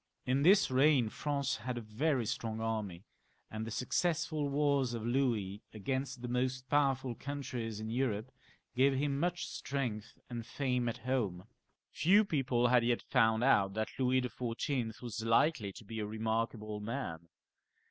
In 0.25 0.41
this 0.41 0.71
reign 0.71 1.09
France 1.09 1.57
had 1.57 1.77
a 1.77 1.81
very 1.81 2.25
strong 2.25 2.59
army, 2.59 3.03
and 3.51 3.67
the 3.67 3.69
successful 3.69 4.49
wars 4.49 4.95
of 4.95 5.05
Louis 5.05 5.61
against 5.75 6.23
the 6.23 6.27
most 6.27 6.67
powerful 6.69 7.13
countries 7.13 7.79
in 7.79 7.91
Europe 7.91 8.31
gave 8.75 8.95
him 8.95 9.19
much 9.19 9.45
strength 9.45 10.17
and 10.27 10.43
fame 10.43 10.89
at 10.89 10.97
home. 11.05 11.43
Few 11.91 12.25
people 12.25 12.69
had 12.69 12.83
yet 12.83 13.03
found 13.03 13.43
out 13.43 13.75
that 13.75 13.89
Louis 13.99 14.21
XIV. 14.23 15.03
was 15.03 15.23
likely 15.23 15.71
to 15.71 15.85
be 15.85 15.99
a 15.99 16.07
remarkable 16.07 16.79
man. 16.79 17.29